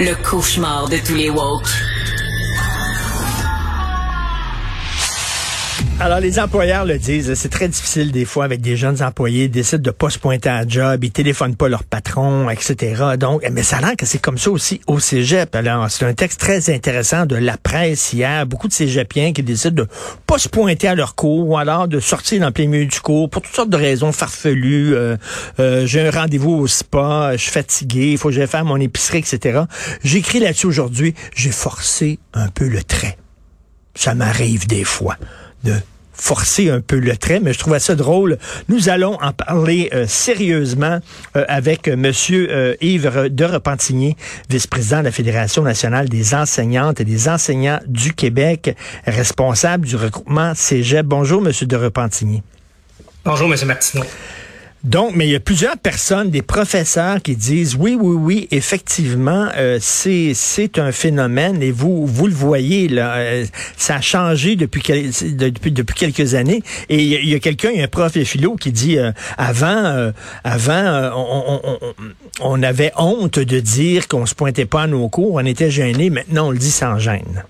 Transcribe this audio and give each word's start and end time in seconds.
Le 0.00 0.14
cauchemar 0.22 0.88
de 0.88 0.98
tous 0.98 1.14
les 1.14 1.30
woke. 1.30 1.68
Alors, 6.00 6.18
les 6.18 6.40
employeurs 6.40 6.84
le 6.84 6.98
disent, 6.98 7.34
c'est 7.34 7.48
très 7.48 7.68
difficile 7.68 8.10
des 8.10 8.24
fois 8.24 8.44
avec 8.44 8.60
des 8.60 8.76
jeunes 8.76 9.00
employés, 9.00 9.44
ils 9.44 9.50
décident 9.50 9.80
de 9.80 9.92
pas 9.92 10.10
se 10.10 10.18
pointer 10.18 10.48
à 10.48 10.66
job, 10.66 11.04
ils 11.04 11.12
téléphonent 11.12 11.54
pas 11.54 11.68
leur 11.68 11.84
patron, 11.84 12.50
etc. 12.50 13.16
Donc, 13.16 13.48
mais 13.52 13.62
ça 13.62 13.76
a 13.76 13.80
l'air 13.80 13.96
que 13.96 14.04
c'est 14.04 14.18
comme 14.18 14.36
ça 14.36 14.50
aussi 14.50 14.80
au 14.88 14.98
cégep. 14.98 15.54
Alors, 15.54 15.88
c'est 15.88 16.04
un 16.04 16.12
texte 16.12 16.40
très 16.40 16.74
intéressant 16.74 17.26
de 17.26 17.36
la 17.36 17.56
presse 17.56 18.12
hier. 18.12 18.44
Beaucoup 18.44 18.66
de 18.66 18.72
cégepiens 18.72 19.32
qui 19.32 19.44
décident 19.44 19.84
de 19.84 19.88
pas 20.26 20.36
se 20.36 20.48
pointer 20.48 20.88
à 20.88 20.96
leur 20.96 21.14
cours 21.14 21.48
ou 21.48 21.56
alors 21.56 21.86
de 21.86 22.00
sortir 22.00 22.40
dans 22.40 22.46
le 22.46 22.52
plein 22.52 22.66
milieu 22.66 22.86
du 22.86 23.00
cours 23.00 23.30
pour 23.30 23.42
toutes 23.42 23.54
sortes 23.54 23.70
de 23.70 23.76
raisons 23.76 24.10
farfelues. 24.10 24.96
Euh, 24.96 25.16
euh, 25.60 25.86
j'ai 25.86 26.08
un 26.08 26.10
rendez-vous 26.10 26.54
au 26.56 26.66
spa, 26.66 27.30
je 27.36 27.42
suis 27.42 27.52
fatigué, 27.52 28.12
il 28.12 28.18
faut 28.18 28.30
que 28.30 28.34
j'aille 28.34 28.48
faire 28.48 28.64
mon 28.64 28.80
épicerie, 28.80 29.18
etc. 29.18 29.60
J'écris 30.02 30.40
là-dessus 30.40 30.66
aujourd'hui, 30.66 31.14
j'ai 31.36 31.52
forcé 31.52 32.18
un 32.34 32.48
peu 32.48 32.66
le 32.66 32.82
trait. 32.82 33.16
Ça 33.94 34.16
m'arrive 34.16 34.66
des 34.66 34.82
fois 34.82 35.16
de 35.64 35.74
forcer 36.14 36.70
un 36.70 36.80
peu 36.80 36.98
le 36.98 37.16
trait, 37.16 37.40
mais 37.40 37.52
je 37.52 37.58
trouvais 37.58 37.80
ça 37.80 37.94
drôle. 37.94 38.38
Nous 38.68 38.88
allons 38.88 39.18
en 39.20 39.32
parler 39.32 39.90
euh, 39.92 40.06
sérieusement 40.06 41.00
euh, 41.36 41.44
avec 41.48 41.88
euh, 41.88 41.96
Monsieur 41.96 42.76
Yves 42.80 43.28
de 43.30 43.44
Repentigny, 43.44 44.16
vice-président 44.48 45.00
de 45.00 45.04
la 45.04 45.10
Fédération 45.10 45.62
nationale 45.62 46.08
des 46.08 46.34
enseignantes 46.34 47.00
et 47.00 47.04
des 47.04 47.28
enseignants 47.28 47.80
du 47.86 48.14
Québec, 48.14 48.76
responsable 49.06 49.86
du 49.86 49.96
regroupement 49.96 50.54
Cégep. 50.54 51.04
Bonjour, 51.04 51.42
Monsieur 51.42 51.66
de 51.66 51.76
Repentigny. 51.76 52.42
Bonjour, 53.24 53.48
Monsieur 53.48 53.66
Martineau. 53.66 54.04
Donc, 54.84 55.16
mais 55.16 55.26
il 55.26 55.30
y 55.30 55.34
a 55.34 55.40
plusieurs 55.40 55.78
personnes, 55.78 56.28
des 56.28 56.42
professeurs 56.42 57.22
qui 57.22 57.36
disent 57.36 57.74
oui, 57.74 57.96
oui, 57.98 58.16
oui, 58.16 58.48
effectivement, 58.50 59.48
euh, 59.56 59.78
c'est 59.80 60.78
un 60.78 60.92
phénomène 60.92 61.62
et 61.62 61.70
vous 61.70 62.06
vous 62.06 62.26
le 62.26 62.34
voyez 62.34 62.88
là, 62.88 63.16
euh, 63.16 63.46
ça 63.78 63.96
a 63.96 64.00
changé 64.02 64.56
depuis 64.56 64.82
quelques 64.82 66.34
années. 66.34 66.62
Et 66.90 67.02
il 67.02 67.28
y 67.28 67.34
a, 67.34 67.38
quelqu'un, 67.38 67.70
il 67.70 67.78
y 67.78 67.80
a 67.80 67.84
un 67.84 67.88
prof 67.88 68.12
de 68.12 68.24
philo 68.24 68.56
qui 68.56 68.72
dit 68.72 68.98
euh, 68.98 69.12
avant 69.38 70.12
avant 70.44 71.12
on, 71.16 71.78
on, 72.40 72.62
avait 72.62 72.92
honte 72.98 73.38
de 73.38 73.60
dire 73.60 74.06
qu'on 74.06 74.26
se 74.26 74.34
pointait 74.34 74.66
pas 74.66 74.82
à 74.82 74.86
nos 74.86 75.08
cours, 75.08 75.36
on 75.36 75.46
était 75.46 75.70
gêné. 75.70 76.10
Maintenant, 76.10 76.48
on 76.48 76.50
le 76.50 76.58
dit 76.58 76.70
sans 76.70 76.98
gêne. 76.98 77.44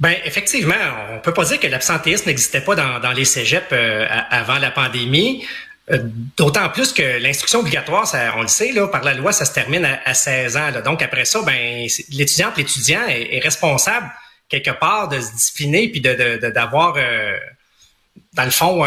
Ben 0.00 0.16
effectivement, 0.24 0.74
on 1.12 1.20
peut 1.20 1.32
pas 1.32 1.44
dire 1.44 1.60
que 1.60 1.66
l'absentéisme 1.66 2.26
n'existait 2.26 2.60
pas 2.60 2.74
dans, 2.74 2.98
dans, 2.98 3.12
les 3.12 3.24
cégeps 3.24 3.66
euh, 3.72 4.06
avant 4.30 4.58
la 4.58 4.70
pandémie. 4.70 5.44
Euh, 5.90 5.98
d'autant 6.36 6.68
plus 6.70 6.92
que 6.92 7.20
l'instruction 7.20 7.60
obligatoire, 7.60 8.06
ça, 8.06 8.34
on 8.36 8.42
le 8.42 8.48
sait, 8.48 8.72
là, 8.72 8.88
par 8.88 9.04
la 9.04 9.14
loi, 9.14 9.32
ça 9.32 9.44
se 9.44 9.52
termine 9.52 9.84
à, 10.04 10.14
16 10.14 10.56
ans. 10.56 10.70
Là. 10.70 10.80
Donc 10.80 11.02
après 11.02 11.24
ça, 11.24 11.42
ben 11.42 11.86
l'étudiante, 12.10 12.56
l'étudiant 12.56 13.06
est, 13.06 13.36
est, 13.36 13.40
responsable 13.40 14.10
quelque 14.48 14.70
part 14.70 15.08
de 15.08 15.20
se 15.20 15.32
discipliner 15.32 15.88
puis 15.88 16.00
de, 16.00 16.48
d'avoir 16.48 16.94
de, 16.94 17.36
dans 18.32 18.44
le 18.44 18.50
fond 18.50 18.84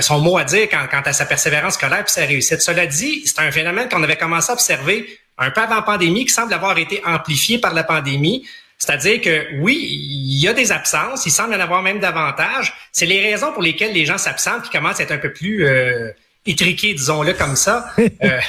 son 0.00 0.20
mot 0.20 0.38
à 0.38 0.44
dire 0.44 0.68
quant, 0.68 0.86
quant, 0.90 1.02
à 1.04 1.12
sa 1.12 1.26
persévérance 1.26 1.74
scolaire 1.74 2.04
puis 2.04 2.12
sa 2.12 2.24
réussite. 2.24 2.60
Cela 2.60 2.86
dit, 2.86 3.22
c'est 3.26 3.40
un 3.40 3.50
phénomène 3.50 3.88
qu'on 3.88 4.02
avait 4.02 4.16
commencé 4.16 4.50
à 4.50 4.54
observer 4.54 5.06
un 5.38 5.50
peu 5.50 5.62
avant 5.62 5.76
la 5.76 5.82
pandémie, 5.82 6.26
qui 6.26 6.32
semble 6.32 6.52
avoir 6.52 6.76
été 6.78 7.00
amplifié 7.04 7.58
par 7.58 7.74
la 7.74 7.82
pandémie. 7.82 8.46
C'est-à-dire 8.80 9.20
que 9.20 9.60
oui, 9.60 9.76
il 9.78 10.40
y 10.40 10.48
a 10.48 10.54
des 10.54 10.72
absences, 10.72 11.26
il 11.26 11.30
semble 11.30 11.52
y 11.52 11.56
en 11.56 11.60
avoir 11.60 11.82
même 11.82 12.00
davantage. 12.00 12.72
C'est 12.92 13.06
les 13.06 13.20
raisons 13.20 13.52
pour 13.52 13.62
lesquelles 13.62 13.92
les 13.92 14.06
gens 14.06 14.18
s'absentent 14.18 14.62
qui 14.62 14.70
commencent 14.70 15.00
à 15.00 15.02
être 15.02 15.12
un 15.12 15.18
peu 15.18 15.32
plus 15.32 15.66
euh, 15.66 16.10
étriqués, 16.46 16.94
disons-le 16.94 17.34
comme 17.34 17.56
ça. 17.56 17.86
Euh, 18.22 18.40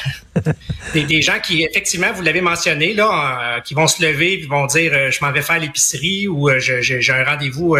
des, 0.94 1.22
gens 1.22 1.40
qui, 1.42 1.64
effectivement, 1.64 2.12
vous 2.14 2.22
l'avez 2.22 2.42
mentionné, 2.42 2.94
là, 2.94 3.58
euh, 3.58 3.62
qui 3.62 3.74
vont 3.74 3.88
se 3.88 4.02
lever, 4.04 4.40
qui 4.40 4.48
vont 4.48 4.66
dire 4.66 4.92
euh, 4.94 5.12
je 5.12 5.24
m'en 5.24 5.32
vais 5.32 5.42
faire 5.42 5.60
l'épicerie 5.60 6.28
ou 6.28 6.50
j'ai 6.58 7.12
un 7.14 7.24
rendez-vous 7.24 7.78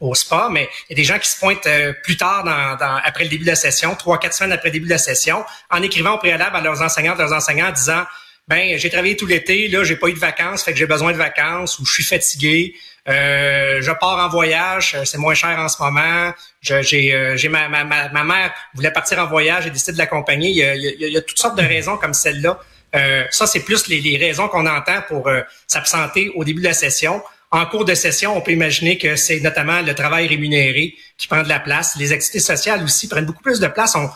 au 0.00 0.14
spa, 0.14 0.48
mais 0.50 0.68
il 0.88 0.92
y 0.92 0.94
a 0.94 0.96
des 0.96 1.04
gens 1.04 1.18
qui 1.18 1.28
se 1.28 1.38
pointent 1.38 1.68
plus 2.04 2.16
tard 2.16 2.44
dans, 2.44 2.76
dans, 2.76 3.00
après 3.04 3.24
le 3.24 3.30
début 3.30 3.44
de 3.44 3.50
la 3.50 3.56
session, 3.56 3.94
trois, 3.94 4.18
quatre 4.18 4.32
semaines 4.32 4.52
après 4.52 4.68
le 4.68 4.74
début 4.74 4.86
de 4.86 4.92
la 4.92 4.98
session, 4.98 5.44
en 5.70 5.82
écrivant 5.82 6.14
au 6.14 6.18
préalable 6.18 6.56
à 6.56 6.60
leurs 6.60 6.82
enseignants, 6.82 7.14
leurs 7.16 7.32
enseignants, 7.32 7.68
en 7.68 7.72
disant 7.72 8.04
ben 8.48 8.78
j'ai 8.78 8.88
travaillé 8.88 9.14
tout 9.14 9.26
l'été, 9.26 9.68
là 9.68 9.84
j'ai 9.84 9.96
pas 9.96 10.08
eu 10.08 10.14
de 10.14 10.18
vacances, 10.18 10.64
fait 10.64 10.72
que 10.72 10.78
j'ai 10.78 10.86
besoin 10.86 11.12
de 11.12 11.18
vacances 11.18 11.78
ou 11.78 11.84
je 11.84 11.92
suis 11.92 12.04
fatigué. 12.04 12.74
Euh, 13.08 13.80
je 13.80 13.90
pars 13.92 14.18
en 14.18 14.28
voyage, 14.28 14.94
euh, 14.94 15.04
c'est 15.04 15.18
moins 15.18 15.34
cher 15.34 15.58
en 15.58 15.68
ce 15.68 15.82
moment. 15.82 16.32
J'ai 16.60 17.14
euh, 17.14 17.36
ma, 17.50 17.68
ma, 17.68 17.84
ma, 17.84 18.24
mère 18.24 18.54
voulait 18.74 18.90
partir 18.90 19.18
en 19.18 19.26
voyage, 19.26 19.64
j'ai 19.64 19.70
décidé 19.70 19.92
de 19.92 19.98
l'accompagner. 19.98 20.50
Il, 20.50 20.96
il, 20.98 21.12
y 21.12 21.16
a 21.16 21.22
toutes 21.22 21.38
sortes 21.38 21.58
de 21.58 21.62
raisons 21.62 21.96
comme 21.98 22.14
celle-là. 22.14 22.58
Euh, 22.96 23.24
ça, 23.30 23.46
c'est 23.46 23.60
plus 23.60 23.86
les, 23.88 24.00
les, 24.00 24.16
raisons 24.16 24.48
qu'on 24.48 24.66
entend 24.66 25.02
pour 25.08 25.30
s'absenter 25.66 26.30
au 26.34 26.44
début 26.44 26.60
de 26.60 26.66
la 26.68 26.74
session. 26.74 27.22
En 27.50 27.64
cours 27.64 27.86
de 27.86 27.94
session, 27.94 28.36
on 28.36 28.40
peut 28.42 28.52
imaginer 28.52 28.98
que 28.98 29.16
c'est 29.16 29.40
notamment 29.40 29.80
le 29.80 29.94
travail 29.94 30.26
rémunéré 30.26 30.94
qui 31.16 31.28
prend 31.28 31.42
de 31.42 31.48
la 31.48 31.60
place. 31.60 31.96
Les 31.96 32.12
activités 32.12 32.40
sociales 32.40 32.82
aussi 32.82 33.08
prennent 33.08 33.26
beaucoup 33.26 33.42
plus 33.42 33.60
de 33.60 33.68
place. 33.68 33.94
On, 33.94 34.10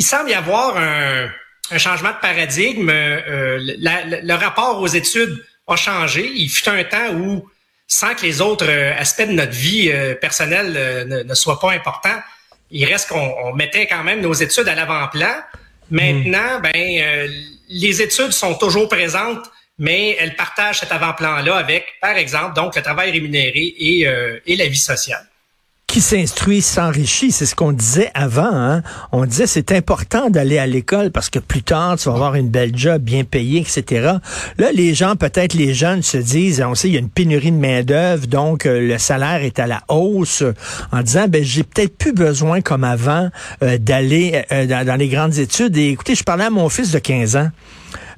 il 0.00 0.04
semble 0.04 0.30
y 0.30 0.34
avoir 0.34 0.78
un, 0.78 1.30
un 1.70 1.78
changement 1.78 2.10
de 2.10 2.20
paradigme. 2.20 2.90
Euh, 2.90 3.58
le 3.60 4.34
rapport 4.34 4.80
aux 4.80 4.86
études 4.86 5.44
a 5.66 5.76
changé. 5.76 6.30
Il 6.34 6.48
fut 6.48 6.68
un 6.68 6.84
temps 6.84 7.12
où, 7.14 7.48
sans 7.86 8.14
que 8.14 8.22
les 8.22 8.40
autres 8.40 8.68
euh, 8.68 8.92
aspects 8.98 9.26
de 9.26 9.32
notre 9.32 9.52
vie 9.52 9.90
euh, 9.90 10.14
personnelle 10.14 11.26
ne, 11.26 11.34
soient 11.34 11.60
pas 11.60 11.72
importants, 11.72 12.18
il 12.70 12.84
reste 12.84 13.08
qu'on 13.08 13.52
mettait 13.54 13.86
quand 13.86 14.04
même 14.04 14.20
nos 14.20 14.32
études 14.32 14.68
à 14.68 14.74
l'avant-plan. 14.74 15.34
Maintenant, 15.90 16.58
hmm. 16.58 16.62
ben, 16.62 17.30
les 17.68 18.02
études 18.02 18.32
sont 18.32 18.54
toujours 18.54 18.88
présentes, 18.88 19.44
mais 19.78 20.16
elles 20.20 20.36
partagent 20.36 20.80
cet 20.80 20.92
avant-plan-là 20.92 21.56
avec, 21.56 21.86
par 22.00 22.16
exemple, 22.16 22.54
donc 22.54 22.76
le 22.76 22.82
travail 22.82 23.10
rémunéré 23.10 23.74
et, 23.76 24.06
et 24.46 24.56
la 24.56 24.66
vie 24.66 24.78
sociale 24.78 25.29
qui 25.90 26.00
s'instruit 26.00 26.62
s'enrichit. 26.62 27.32
C'est 27.32 27.46
ce 27.46 27.56
qu'on 27.56 27.72
disait 27.72 28.12
avant. 28.14 28.52
Hein? 28.52 28.82
On 29.10 29.26
disait 29.26 29.48
c'est 29.48 29.72
important 29.72 30.30
d'aller 30.30 30.56
à 30.56 30.66
l'école 30.68 31.10
parce 31.10 31.28
que 31.30 31.40
plus 31.40 31.64
tard, 31.64 31.96
tu 31.98 32.08
vas 32.08 32.14
avoir 32.14 32.36
une 32.36 32.48
belle 32.48 32.70
job 32.76 33.02
bien 33.02 33.24
payée, 33.24 33.60
etc. 33.60 34.12
Là, 34.58 34.70
les 34.72 34.94
gens, 34.94 35.16
peut-être 35.16 35.52
les 35.54 35.74
jeunes 35.74 36.02
se 36.02 36.16
disent, 36.16 36.62
on 36.64 36.76
sait, 36.76 36.88
il 36.88 36.94
y 36.94 36.96
a 36.96 37.00
une 37.00 37.08
pénurie 37.08 37.50
de 37.50 37.56
main-d'œuvre, 37.56 38.28
donc 38.28 38.66
euh, 38.66 38.80
le 38.80 38.98
salaire 38.98 39.42
est 39.42 39.58
à 39.58 39.66
la 39.66 39.82
hausse, 39.88 40.44
en 40.92 41.02
disant, 41.02 41.26
ben 41.28 41.42
j'ai 41.42 41.64
peut-être 41.64 41.98
plus 41.98 42.12
besoin 42.12 42.60
comme 42.60 42.84
avant 42.84 43.28
euh, 43.64 43.76
d'aller 43.76 44.44
euh, 44.52 44.66
dans, 44.66 44.86
dans 44.86 44.96
les 44.96 45.08
grandes 45.08 45.38
études. 45.38 45.76
Et 45.76 45.88
écoutez, 45.88 46.14
je 46.14 46.22
parlais 46.22 46.44
à 46.44 46.50
mon 46.50 46.68
fils 46.68 46.92
de 46.92 47.00
15 47.00 47.34
ans. 47.34 47.50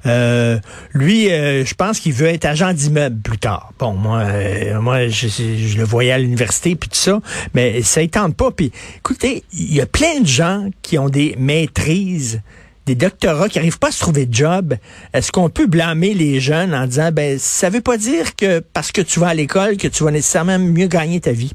Euh, 0.05 0.59
lui, 0.93 1.31
euh, 1.31 1.65
je 1.65 1.73
pense 1.73 1.99
qu'il 1.99 2.13
veut 2.13 2.27
être 2.27 2.45
agent 2.45 2.73
d'immeuble 2.73 3.21
plus 3.21 3.37
tard. 3.37 3.71
Bon, 3.79 3.93
moi, 3.93 4.19
euh, 4.19 4.79
moi, 4.81 5.07
je, 5.07 5.27
je, 5.27 5.77
le 5.77 5.83
voyais 5.83 6.11
à 6.11 6.17
l'université 6.17 6.75
puis 6.75 6.89
tout 6.89 6.97
ça, 6.97 7.19
mais 7.53 7.81
ça 7.81 8.01
ne 8.01 8.07
tente 8.07 8.35
pas. 8.35 8.51
Puis, 8.51 8.71
écoutez, 8.97 9.43
il 9.53 9.73
y 9.73 9.81
a 9.81 9.85
plein 9.85 10.19
de 10.19 10.27
gens 10.27 10.69
qui 10.81 10.97
ont 10.97 11.09
des 11.09 11.35
maîtrises 11.37 12.41
des 12.85 12.95
doctorats 12.95 13.47
qui 13.47 13.59
n'arrivent 13.59 13.79
pas 13.79 13.87
à 13.87 13.91
se 13.91 14.01
trouver 14.01 14.25
de 14.25 14.33
job, 14.33 14.75
est-ce 15.13 15.31
qu'on 15.31 15.49
peut 15.49 15.67
blâmer 15.67 16.13
les 16.13 16.41
jeunes 16.41 16.75
en 16.75 16.85
disant 16.85 17.13
ben 17.13 17.39
ça 17.39 17.69
veut 17.69 17.79
pas 17.79 17.95
dire 17.95 18.35
que 18.35 18.59
parce 18.59 18.91
que 18.91 18.99
tu 18.99 19.21
vas 19.21 19.29
à 19.29 19.33
l'école 19.33 19.77
que 19.77 19.87
tu 19.87 20.03
vas 20.03 20.11
nécessairement 20.11 20.59
mieux 20.59 20.87
gagner 20.87 21.21
ta 21.21 21.31
vie? 21.31 21.53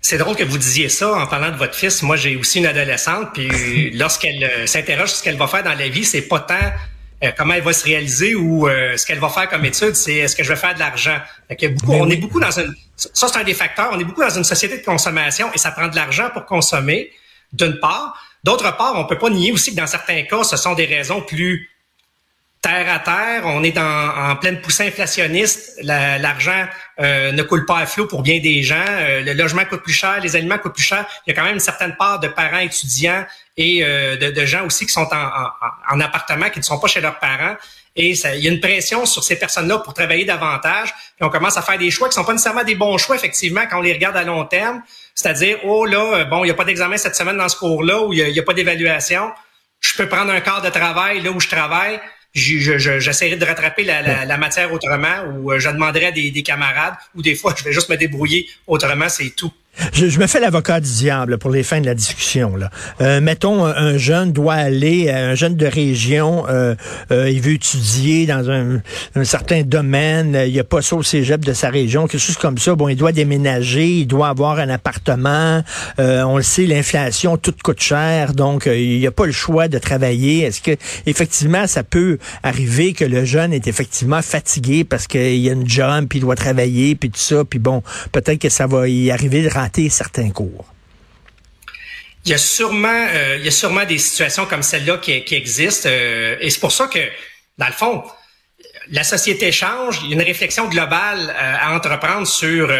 C'est 0.00 0.16
drôle 0.16 0.36
que 0.36 0.44
vous 0.44 0.58
disiez 0.58 0.88
ça 0.88 1.12
en 1.12 1.26
parlant 1.26 1.50
de 1.50 1.56
votre 1.56 1.74
fils. 1.74 2.02
Moi, 2.02 2.14
j'ai 2.14 2.36
aussi 2.36 2.60
une 2.60 2.66
adolescente, 2.66 3.30
puis 3.34 3.90
lorsqu'elle 3.94 4.48
s'interroge 4.66 5.08
sur 5.08 5.18
ce 5.18 5.22
qu'elle 5.24 5.36
va 5.36 5.48
faire 5.48 5.64
dans 5.64 5.74
la 5.74 5.88
vie, 5.88 6.04
c'est 6.04 6.22
pas 6.22 6.38
tant 6.38 6.54
euh, 7.22 7.32
comment 7.36 7.54
elle 7.54 7.62
va 7.62 7.72
se 7.72 7.84
réaliser 7.84 8.34
ou 8.34 8.66
euh, 8.66 8.96
ce 8.96 9.04
qu'elle 9.06 9.18
va 9.18 9.28
faire 9.28 9.48
comme 9.48 9.64
étude, 9.64 9.94
c'est 9.94 10.14
est-ce 10.14 10.34
que 10.34 10.42
je 10.42 10.48
vais 10.48 10.56
faire 10.56 10.74
de 10.74 10.78
l'argent? 10.78 11.18
Beaucoup, 11.48 11.92
on 11.92 12.08
est 12.08 12.16
beaucoup 12.16 12.40
dans 12.40 12.50
une, 12.50 12.74
ça 12.96 13.28
c'est 13.28 13.38
un 13.38 13.44
des 13.44 13.54
facteurs. 13.54 13.90
On 13.92 13.98
est 13.98 14.04
beaucoup 14.04 14.22
dans 14.22 14.30
une 14.30 14.44
société 14.44 14.78
de 14.78 14.84
consommation 14.84 15.52
et 15.52 15.58
ça 15.58 15.70
prend 15.70 15.88
de 15.88 15.96
l'argent 15.96 16.30
pour 16.32 16.46
consommer, 16.46 17.10
d'une 17.52 17.78
part. 17.78 18.18
D'autre 18.42 18.74
part, 18.76 18.94
on 18.96 19.04
peut 19.04 19.18
pas 19.18 19.28
nier 19.28 19.52
aussi 19.52 19.72
que 19.72 19.76
dans 19.76 19.86
certains 19.86 20.22
cas, 20.22 20.44
ce 20.44 20.56
sont 20.56 20.74
des 20.74 20.86
raisons 20.86 21.20
plus 21.20 21.68
terre 22.62 22.92
à 22.92 22.98
terre. 22.98 23.42
On 23.46 23.62
est 23.62 23.72
dans, 23.72 23.82
en 23.82 24.36
pleine 24.36 24.60
poussée 24.60 24.86
inflationniste. 24.86 25.78
L'argent 25.82 26.66
euh, 27.00 27.32
ne 27.32 27.42
coule 27.42 27.64
pas 27.64 27.78
à 27.78 27.86
flot 27.86 28.06
pour 28.06 28.22
bien 28.22 28.40
des 28.40 28.62
gens. 28.62 28.84
Euh, 28.86 29.22
le 29.22 29.32
logement 29.32 29.64
coûte 29.64 29.82
plus 29.82 29.94
cher, 29.94 30.20
les 30.20 30.36
aliments 30.36 30.58
coûtent 30.58 30.74
plus 30.74 30.82
cher. 30.82 31.06
Il 31.26 31.30
y 31.30 31.32
a 31.32 31.36
quand 31.36 31.44
même 31.44 31.54
une 31.54 31.60
certaine 31.60 31.96
part 31.96 32.20
de 32.20 32.28
parents 32.28 32.58
étudiants 32.58 33.24
et 33.56 33.82
euh, 33.82 34.16
de, 34.16 34.30
de, 34.30 34.46
gens 34.46 34.66
aussi 34.66 34.86
qui 34.86 34.92
sont 34.92 35.08
en, 35.10 35.16
en, 35.16 35.96
en, 35.96 36.00
appartement, 36.00 36.50
qui 36.50 36.58
ne 36.58 36.64
sont 36.64 36.78
pas 36.78 36.88
chez 36.88 37.00
leurs 37.00 37.18
parents. 37.18 37.56
Et 37.96 38.14
ça, 38.14 38.34
il 38.36 38.44
y 38.44 38.48
a 38.48 38.52
une 38.52 38.60
pression 38.60 39.04
sur 39.04 39.24
ces 39.24 39.36
personnes-là 39.36 39.78
pour 39.78 39.94
travailler 39.94 40.24
davantage. 40.24 40.94
Puis 41.16 41.22
on 41.22 41.30
commence 41.30 41.56
à 41.56 41.62
faire 41.62 41.78
des 41.78 41.90
choix 41.90 42.08
qui 42.08 42.14
sont 42.14 42.24
pas 42.24 42.32
nécessairement 42.32 42.62
des 42.62 42.76
bons 42.76 42.98
choix, 42.98 43.16
effectivement, 43.16 43.62
quand 43.68 43.78
on 43.78 43.82
les 43.82 43.92
regarde 43.92 44.16
à 44.16 44.22
long 44.22 44.44
terme. 44.44 44.82
C'est-à-dire, 45.14 45.58
oh 45.64 45.86
là, 45.86 46.24
bon, 46.24 46.44
il 46.44 46.48
n'y 46.48 46.52
a 46.52 46.54
pas 46.54 46.64
d'examen 46.64 46.96
cette 46.98 47.16
semaine 47.16 47.36
dans 47.36 47.48
ce 47.48 47.56
cours-là, 47.56 48.02
ou 48.02 48.12
il 48.12 48.32
n'y 48.32 48.38
a, 48.38 48.42
a, 48.42 48.44
pas 48.44 48.54
d'évaluation. 48.54 49.32
Je 49.80 49.96
peux 49.96 50.08
prendre 50.08 50.30
un 50.30 50.40
quart 50.40 50.62
de 50.62 50.68
travail 50.68 51.20
là 51.20 51.30
où 51.30 51.40
je 51.40 51.48
travaille 51.48 52.00
j'essaierai 52.32 53.36
de 53.36 53.44
rattraper 53.44 53.84
la, 53.84 54.36
matière 54.36 54.72
autrement 54.72 55.24
ou 55.32 55.52
euh, 55.52 55.58
je 55.58 55.68
demanderai 55.68 56.12
des, 56.12 56.42
camarades 56.42 56.94
ou 57.14 57.22
des 57.22 57.34
fois 57.34 57.54
je 57.58 57.64
vais 57.64 57.72
juste 57.72 57.88
me 57.88 57.96
débrouiller 57.96 58.48
autrement, 58.66 59.08
c'est 59.08 59.30
tout. 59.30 59.52
Je, 59.92 60.18
me 60.18 60.26
fais 60.26 60.40
l'avocat 60.40 60.80
du 60.80 60.90
diable 60.90 61.38
pour 61.38 61.50
les 61.50 61.62
fins 61.62 61.80
de 61.80 61.86
la 61.86 61.94
discussion. 61.94 62.56
Là. 62.56 62.70
Euh, 63.00 63.20
mettons, 63.20 63.64
un, 63.64 63.96
jeune 63.96 64.32
doit 64.32 64.54
aller, 64.54 65.10
un 65.10 65.34
jeune 65.34 65.56
de 65.56 65.66
région, 65.66 66.44
euh, 66.48 66.74
euh, 67.10 67.30
il 67.30 67.40
veut 67.40 67.52
étudier 67.52 68.26
dans 68.26 68.50
un, 68.50 68.80
certain 69.24 69.62
domaine, 69.62 70.40
il 70.46 70.52
n'y 70.52 70.60
a 70.60 70.64
pas 70.64 70.82
ça 70.82 70.96
au 70.96 71.02
cégep 71.02 71.44
de 71.44 71.52
sa 71.52 71.70
région, 71.70 72.06
quelque 72.06 72.20
chose 72.20 72.36
comme 72.36 72.58
ça. 72.58 72.74
Bon, 72.74 72.88
il 72.88 72.96
doit 72.96 73.12
déménager, 73.12 74.00
il 74.00 74.06
doit 74.06 74.28
avoir 74.28 74.58
un 74.58 74.68
appartement. 74.68 75.62
on 75.98 76.36
le 76.36 76.42
sait, 76.42 76.66
l'inflation, 76.66 77.36
tout 77.36 77.54
coûte 77.62 77.80
cher, 77.80 78.34
donc 78.34 78.66
il 78.66 78.98
n'y 78.98 79.06
a 79.06 79.10
pas 79.10 79.26
le 79.26 79.32
choix 79.32 79.68
de 79.68 79.78
travailler. 79.78 80.42
Est-ce 80.42 80.60
que 80.60 80.72
effectivement, 81.06 81.66
ça 81.66 81.82
peut 81.82 82.18
arriver 82.42 82.92
que 82.92 83.04
le 83.04 83.24
jeune 83.24 83.52
est 83.52 83.66
effectivement 83.66 84.22
fatigué 84.22 84.84
parce 84.84 85.06
qu'il 85.06 85.36
y 85.36 85.48
a 85.48 85.52
une 85.52 85.68
job, 85.68 86.06
puis 86.08 86.18
il 86.18 86.22
doit 86.22 86.36
travailler, 86.36 86.94
puis 86.94 87.10
tout 87.10 87.20
ça, 87.20 87.44
puis 87.44 87.58
bon, 87.58 87.82
peut-être 88.12 88.38
que 88.38 88.48
ça 88.48 88.66
va 88.66 88.88
y 88.88 89.10
arriver 89.10 89.42
rater 89.70 89.88
certains 89.88 90.30
cours? 90.30 90.66
Il 92.24 92.30
y 92.30 92.34
a 92.34 92.38
sûrement, 92.38 93.06
euh, 93.14 93.36
il 93.38 93.44
y 93.44 93.48
a 93.48 93.52
sûrement 93.52 93.84
des 93.84 93.98
situations 93.98 94.44
comme 94.44 94.62
celle-là 94.62 94.98
qui, 94.98 95.24
qui 95.24 95.34
existent, 95.34 95.88
euh, 95.90 96.36
et 96.40 96.50
c'est 96.50 96.60
pour 96.60 96.72
ça 96.72 96.86
que, 96.86 96.98
dans 97.56 97.66
le 97.66 97.72
fond, 97.72 98.04
la 98.90 99.04
société 99.04 99.52
change. 99.52 100.00
Il 100.02 100.10
y 100.10 100.12
a 100.12 100.16
une 100.16 100.22
réflexion 100.22 100.68
globale 100.68 101.30
euh, 101.30 101.56
à 101.60 101.74
entreprendre 101.74 102.26
sur 102.26 102.70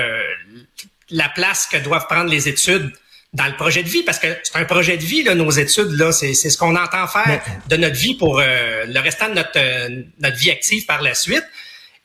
la 1.10 1.28
place 1.31 1.66
que 1.70 1.78
doivent 1.78 2.06
prendre 2.06 2.31
les 2.31 2.48
études 2.48 2.92
dans 3.32 3.46
le 3.46 3.54
projet 3.54 3.82
de 3.82 3.88
vie, 3.88 4.02
parce 4.02 4.19
que 4.19 4.26
c'est 4.42 4.56
un 4.56 4.64
projet 4.64 4.96
de 4.96 5.04
vie, 5.04 5.22
là, 5.22 5.34
nos 5.34 5.50
études, 5.50 5.92
là, 5.92 6.10
c'est, 6.12 6.34
ce 6.34 6.58
qu'on 6.58 6.75
entend 6.75 7.06
faire 7.06 7.40
de 7.69 7.76
notre 7.76 7.96
vie 7.96 8.16
pour 8.16 8.40
le 8.40 8.98
restant 8.98 9.28
de 9.28 9.34
notre, 9.34 9.88
notre 10.20 10.37
vie 10.37 10.50
active 10.50 10.84
par 10.84 11.00
la 11.00 11.14
suite. 11.14 11.44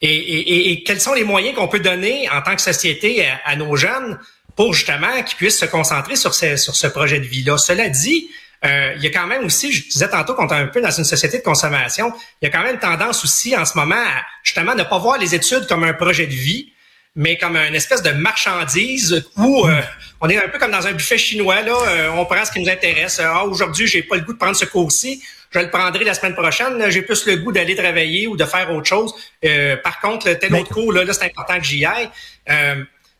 Et, 0.02 0.72
et, 0.72 0.84
quels 0.84 1.02
sont 1.02 1.14
les 1.14 1.24
moyens 1.24 1.56
qu'on 1.56 1.68
peut 1.68 1.80
donner 1.80 2.30
en 2.30 2.42
tant 2.42 2.56
que 2.56 2.62
société 2.62 3.26
à, 3.44 3.56
nos 3.56 3.76
jeunes 3.76 4.20
pour 4.56 4.74
justement 4.74 5.22
qu'ils 5.24 5.38
puissent 5.38 5.60
se 5.60 5.66
concentrer 5.66 6.16
sur, 6.16 6.34
ce, 6.34 6.56
sur 6.56 6.76
ce 6.76 6.88
projet 6.88 7.20
de 7.20 7.26
vie-là. 7.26 7.58
Cela 7.58 7.90
dit, 7.90 8.30
euh, 8.66 8.94
il 8.96 9.04
y 9.04 9.08
a 9.08 9.10
quand 9.10 9.28
même 9.28 9.44
aussi, 9.44 9.72
je 9.72 9.88
disais 9.88 10.10
tantôt 10.10 10.34
qu'on 10.34 10.48
est 10.48 10.54
un 10.54 10.68
peu 10.68 10.82
dans 10.82 10.92
une 10.92 11.04
société 11.04 11.40
de 11.40 11.44
consommation, 11.44 12.14
il 12.42 12.46
y 12.46 12.48
a 12.48 12.52
quand 12.52 12.64
même 12.64 12.80
tendance 12.80 13.24
aussi 13.24 13.56
en 13.56 13.66
ce 13.66 13.78
moment 13.78 13.96
à 13.96 14.24
justement 14.44 14.76
ne 14.76 14.84
pas 14.84 14.98
voir 14.98 15.18
les 15.18 15.36
études 15.36 15.68
comme 15.68 15.84
un 15.84 15.94
projet 15.94 16.26
de 16.26 16.34
vie, 16.34 16.72
mais 17.16 17.38
comme 17.38 17.56
une 17.56 17.76
espèce 17.76 18.02
de 18.02 18.12
marchandise 18.12 19.26
où 19.38 19.66
euh, 19.68 19.82
on 20.20 20.30
est 20.30 20.38
un 20.38 20.50
peu 20.50 20.58
comme 20.58 20.72
dans 20.72 20.86
un 20.88 20.94
buffet 20.94 21.18
chinois, 21.18 21.62
là, 21.62 21.74
euh, 21.74 22.10
on 22.16 22.26
prend 22.26 22.44
ce 22.44 22.52
qui 22.52 22.62
nous 22.62 22.70
intéresse. 22.70 23.22
Ah, 23.24 23.46
aujourd'hui, 23.46 23.88
j'ai 23.88 24.04
pas 24.04 24.16
le 24.16 24.22
goût 24.24 24.34
de 24.34 24.38
prendre 24.38 24.56
ce 24.56 24.66
cours-ci 24.66 25.22
je 25.56 25.62
le 25.62 25.70
prendrai 25.70 26.04
la 26.04 26.14
semaine 26.14 26.34
prochaine. 26.34 26.84
J'ai 26.90 27.02
plus 27.02 27.26
le 27.26 27.38
goût 27.38 27.52
d'aller 27.52 27.76
travailler 27.76 28.28
ou 28.28 28.36
de 28.36 28.44
faire 28.44 28.70
autre 28.74 28.88
chose. 28.88 29.14
Euh, 29.46 29.78
par 29.78 30.02
contre, 30.02 30.34
tel 30.34 30.54
autre 30.54 30.74
cours, 30.74 30.92
là, 30.92 31.02
c'est 31.14 31.26
important 31.26 31.58
que 31.58 31.64
j'y 31.64 31.86
aille. 31.86 32.10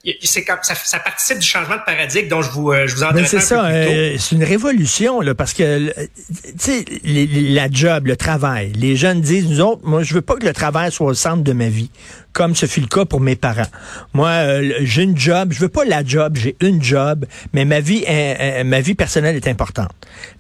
Euh, 0.08 0.12
c'est 0.22 0.44
comme 0.44 0.60
ça, 0.62 0.76
ça, 0.76 1.00
participe 1.00 1.40
du 1.40 1.48
changement 1.48 1.78
de 1.78 1.84
paradigme 1.86 2.28
dont 2.28 2.42
je 2.42 2.52
vous 2.52 2.72
euh, 2.72 2.88
je 2.88 2.96
vous 2.96 3.04
en 3.04 3.12
ben, 3.12 3.26
C'est 3.26 3.40
ça, 3.40 3.66
euh, 3.66 4.16
c'est 4.18 4.36
une 4.36 4.44
révolution 4.44 5.22
là 5.22 5.34
parce 5.34 5.54
que 5.54 5.90
tu 5.90 6.04
sais 6.58 6.86
la 7.04 7.70
job, 7.70 8.08
le 8.08 8.16
travail. 8.16 8.72
Les 8.74 8.96
jeunes 8.96 9.22
disent 9.22 9.48
nous 9.50 9.62
autres, 9.62 9.82
moi 9.84 10.04
je 10.04 10.14
veux 10.14 10.22
pas 10.22 10.36
que 10.36 10.46
le 10.46 10.54
travail 10.54 10.92
soit 10.92 11.08
au 11.08 11.14
centre 11.14 11.44
de 11.44 11.54
ma 11.54 11.70
vie 11.70 11.90
comme 12.36 12.54
ce 12.54 12.66
fut 12.66 12.82
le 12.82 12.88
cas 12.88 13.06
pour 13.06 13.22
mes 13.22 13.38
parents. 13.38 13.68
Moi, 14.14 14.28
euh, 14.28 14.74
j'ai 14.82 15.04
une 15.04 15.18
job, 15.18 15.54
je 15.54 15.60
veux 15.60 15.70
pas 15.70 15.86
la 15.86 16.04
job, 16.04 16.36
j'ai 16.36 16.58
une 16.60 16.84
job, 16.84 17.26
mais 17.54 17.64
ma 17.64 17.80
vie, 17.80 18.04
ma 18.66 18.82
vie 18.82 18.94
personnelle 18.94 19.38
est 19.38 19.48
importante. 19.48 19.92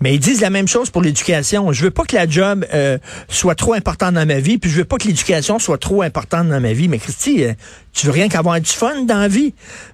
Mais 0.01 0.13
ils 0.13 0.19
disent 0.19 0.42
la 0.42 0.50
même 0.50 0.68
chose 0.68 0.89
pour 0.89 1.01
l'éducation. 1.01 1.71
Je 1.71 1.83
veux 1.83 1.92
pas 1.92 2.03
que 2.03 2.15
la 2.15 2.27
job 2.27 2.65
euh, 2.74 2.97
soit 3.30 3.56
trop 3.56 3.74
importante 3.74 4.15
dans 4.15 4.27
ma 4.27 4.39
vie, 4.39 4.57
puis 4.57 4.69
je 4.69 4.75
veux 4.75 4.86
pas 4.86 4.97
que 4.97 5.07
l'éducation 5.07 5.57
soit 5.57 5.77
trop 5.77 6.01
importante 6.01 6.50
dans 6.50 6.59
ma 6.59 6.74
vie. 6.74 6.89
Mais 6.89 7.00
Christy, 7.00 7.45
euh, 7.45 7.53
tu 7.94 8.07
veux 8.07 8.12
rien 8.12 8.27
qu'avoir 8.27 8.59
du 8.59 8.69
fun 8.69 9.03
dans 9.03 9.19
la 9.19 9.30
vie? 9.30 9.53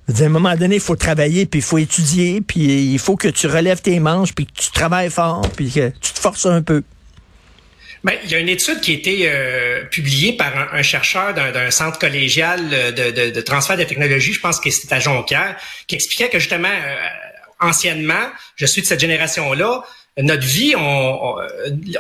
à 0.10 0.24
un 0.24 0.30
moment 0.30 0.56
donné, 0.56 0.76
il 0.76 0.82
faut 0.82 0.96
travailler, 0.96 1.46
puis 1.46 1.60
il 1.60 1.64
faut 1.64 1.78
étudier, 1.78 2.42
puis 2.42 2.92
il 2.92 3.00
faut 3.00 3.16
que 3.16 3.28
tu 3.28 3.46
relèves 3.46 3.82
tes 3.82 4.00
manches, 4.00 4.34
puis 4.34 4.48
que 4.48 4.54
tu 4.54 4.72
travailles 4.72 5.12
fort, 5.12 5.42
puis 5.56 5.72
que 5.72 5.90
tu 6.02 6.14
te 6.14 6.20
forces 6.20 6.48
un 6.48 6.64
peu. 6.64 6.82
Ben, 8.04 8.18
il 8.24 8.32
y 8.32 8.36
a 8.36 8.40
une 8.40 8.50
étude 8.50 8.82
qui 8.82 8.92
a 8.92 8.94
été 8.96 9.30
euh, 9.30 9.84
publiée 9.86 10.34
par 10.34 10.74
un, 10.74 10.82
chercheur 10.82 11.36
d'un 11.36 11.70
centre 11.70 12.00
collégial 12.00 12.60
euh, 12.74 12.92
de, 12.92 13.30
de, 13.30 13.42
transfert 13.42 13.78
de 13.78 13.84
technologie, 13.84 14.34
je 14.34 14.40
pense 14.40 14.60
que 14.60 14.72
c'était 14.72 14.96
à 14.96 15.00
Jonquière, 15.00 15.56
qui 15.86 15.96
expliquait 15.96 16.30
que 16.30 16.40
justement, 16.40 16.68
euh, 16.68 16.96
anciennement, 17.60 18.32
je 18.56 18.66
suis 18.66 18.82
de 18.82 18.88
cette 18.88 19.00
génération-là, 19.00 19.84
notre 20.18 20.46
vie, 20.46 20.74
on, 20.76 21.36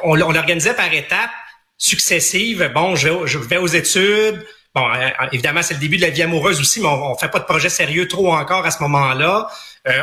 on, 0.03 0.15
l'organisait 0.15 0.73
par 0.73 0.91
étapes 0.91 1.29
successives. 1.77 2.71
Bon, 2.73 2.95
je, 2.95 3.09
je 3.25 3.37
vais 3.37 3.57
aux 3.57 3.67
études, 3.67 4.43
Bon, 4.73 4.87
évidemment, 5.33 5.61
c'est 5.61 5.73
le 5.73 5.79
début 5.81 5.97
de 5.97 6.03
la 6.03 6.09
vie 6.09 6.23
amoureuse 6.23 6.59
aussi, 6.61 6.79
mais 6.79 6.87
on, 6.87 7.11
on 7.11 7.17
fait 7.17 7.27
pas 7.27 7.39
de 7.39 7.43
projet 7.43 7.69
sérieux 7.69 8.07
trop 8.07 8.33
encore 8.33 8.65
à 8.65 8.71
ce 8.71 8.81
moment-là. 8.83 9.49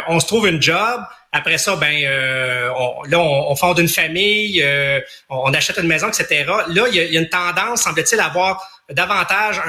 on 0.08 0.20
se 0.20 0.26
trouve 0.26 0.46
une 0.46 0.60
job. 0.60 1.00
Après 1.32 1.58
ça, 1.58 1.76
ben 1.76 1.94
euh, 2.04 2.70
on, 2.76 3.02
là, 3.04 3.20
on, 3.20 3.54
fonde 3.54 3.78
une 3.80 3.88
famille, 3.88 4.62
euh, 4.62 5.00
on, 5.28 5.52
achète 5.52 5.76
une 5.78 5.86
maison, 5.86 6.08
etc. 6.08 6.44
Là, 6.68 6.86
il 6.90 6.94
y 6.94 7.16
a, 7.16 7.20
une 7.20 7.28
tendance, 7.28 7.82
semble-t-il, 7.82 8.18
à 8.20 8.26
avoir 8.26 8.66
davantage 8.90 9.60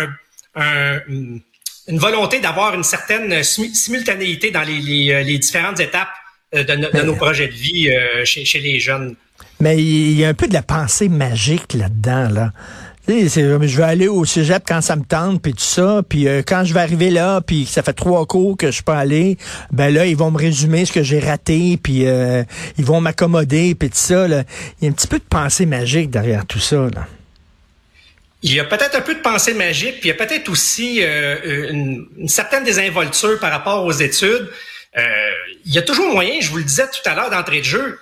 une 0.56 1.42
volonté 1.98 2.40
d'avoir 2.40 2.76
une 2.76 2.84
certaine 2.84 3.44
simultanéité 3.44 4.52
dans 4.52 4.62
les, 4.62 5.12
euh, 5.12 5.38
différentes 5.38 5.80
étapes 5.80 6.14
de, 6.54 7.04
nos 7.04 7.16
projets 7.16 7.48
de 7.48 7.54
vie 7.54 7.92
chez, 8.24 8.46
chez 8.46 8.60
les 8.60 8.80
jeunes. 8.80 9.16
Mais 9.60 9.78
il 9.78 10.18
y 10.18 10.26
a 10.26 10.30
un 10.30 10.34
peu 10.34 10.48
de 10.48 10.54
la 10.54 10.64
pensée 10.64 11.10
magique 11.10 11.74
là-dedans, 11.74 12.30
là 12.30 12.52
je 13.18 13.78
vais 13.78 13.84
aller 13.84 14.08
au 14.08 14.24
cégep 14.26 14.64
quand 14.68 14.82
ça 14.82 14.96
me 14.96 15.04
tente, 15.04 15.42
puis 15.42 15.54
tout 15.54 15.60
ça. 15.60 16.02
Puis 16.08 16.28
euh, 16.28 16.42
quand 16.46 16.64
je 16.64 16.74
vais 16.74 16.80
arriver 16.80 17.10
là, 17.10 17.42
puis 17.42 17.66
ça 17.66 17.82
fait 17.82 17.94
trois 17.94 18.26
cours 18.26 18.58
que 18.58 18.72
je 18.72 18.84
peux 18.84 18.92
aller, 18.92 19.38
ben 19.72 19.94
là, 19.94 20.06
ils 20.06 20.16
vont 20.16 20.32
me 20.32 20.38
résumer 20.38 20.86
ce 20.86 20.92
que 20.92 21.04
j'ai 21.04 21.20
raté, 21.20 21.80
puis 21.82 22.06
euh, 22.06 22.44
ils 22.78 22.86
vont 22.86 23.02
m'accommoder, 23.02 23.76
puis 23.76 23.90
tout 23.90 23.98
ça. 23.98 24.28
Il 24.28 24.34
y 24.82 24.88
a 24.88 24.90
un 24.90 24.92
petit 24.92 25.08
peu 25.08 25.18
de 25.18 25.24
pensée 25.24 25.66
magique 25.66 26.10
derrière 26.10 26.46
tout 26.46 26.60
ça. 26.60 26.76
Là. 26.94 27.08
Il 28.42 28.54
y 28.54 28.60
a 28.60 28.64
peut-être 28.64 28.96
un 28.96 29.02
peu 29.02 29.16
de 29.16 29.22
pensée 29.22 29.54
magique, 29.54 30.00
puis 30.00 30.10
il 30.10 30.18
y 30.18 30.22
a 30.22 30.26
peut-être 30.26 30.50
aussi 30.50 31.00
euh, 31.02 31.72
une, 31.72 32.28
certaine 32.28 32.64
désinvolture 32.64 33.40
par 33.40 33.52
rapport 33.52 33.86
aux 33.86 33.92
études. 33.92 34.50
il 35.66 35.74
y 35.74 35.78
a 35.78 35.82
toujours 35.82 36.14
moyen, 36.14 36.40
je 36.40 36.50
vous 36.50 36.58
le 36.58 36.64
disais 36.64 36.88
tout 36.88 37.10
à 37.10 37.16
l'heure 37.16 37.30
d'entrée 37.30 37.60
de 37.60 37.66
jeu, 37.66 38.00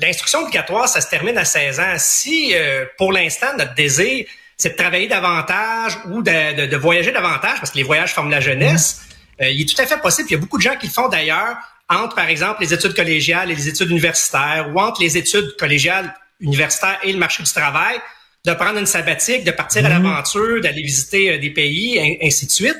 l'instruction 0.00 0.40
obligatoire, 0.40 0.88
ça 0.88 1.00
se 1.00 1.08
termine 1.08 1.38
à 1.38 1.44
16 1.44 1.80
ans. 1.80 1.94
Si, 1.98 2.52
pour 2.98 3.12
l'instant, 3.12 3.48
notre 3.56 3.74
désir, 3.74 4.26
c'est 4.60 4.70
de 4.70 4.76
travailler 4.76 5.08
davantage 5.08 5.98
ou 6.10 6.22
de, 6.22 6.66
de, 6.66 6.76
voyager 6.76 7.12
davantage, 7.12 7.58
parce 7.58 7.70
que 7.70 7.78
les 7.78 7.82
voyages 7.82 8.12
forment 8.12 8.30
la 8.30 8.40
jeunesse. 8.40 9.00
Euh, 9.40 9.48
il 9.48 9.62
est 9.62 9.64
tout 9.64 9.80
à 9.80 9.86
fait 9.86 9.96
possible. 9.96 10.28
Il 10.28 10.32
y 10.32 10.36
a 10.36 10.38
beaucoup 10.38 10.58
de 10.58 10.62
gens 10.62 10.76
qui 10.76 10.86
le 10.86 10.92
font 10.92 11.08
d'ailleurs 11.08 11.56
entre, 11.88 12.14
par 12.14 12.28
exemple, 12.28 12.60
les 12.60 12.74
études 12.74 12.94
collégiales 12.94 13.50
et 13.50 13.54
les 13.54 13.68
études 13.68 13.90
universitaires, 13.90 14.70
ou 14.72 14.78
entre 14.78 15.00
les 15.00 15.16
études 15.16 15.56
collégiales, 15.58 16.14
universitaires 16.40 16.98
et 17.02 17.12
le 17.12 17.18
marché 17.18 17.42
du 17.42 17.50
travail, 17.50 17.98
de 18.44 18.52
prendre 18.52 18.78
une 18.78 18.86
sabbatique, 18.86 19.44
de 19.44 19.50
partir 19.50 19.84
à 19.84 19.88
mhm. 19.88 20.04
l'aventure, 20.04 20.60
d'aller 20.60 20.82
visiter 20.82 21.32
euh, 21.32 21.38
des 21.38 21.50
pays, 21.50 22.18
ainsi 22.22 22.46
de 22.46 22.50
suite. 22.50 22.78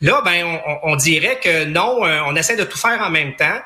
Là, 0.00 0.22
ben, 0.24 0.44
on, 0.44 0.92
on 0.92 0.96
dirait 0.96 1.38
que 1.40 1.64
non, 1.64 2.04
euh, 2.04 2.20
on 2.26 2.34
essaie 2.34 2.56
de 2.56 2.64
tout 2.64 2.78
faire 2.78 3.00
en 3.02 3.10
même 3.10 3.36
temps. 3.36 3.60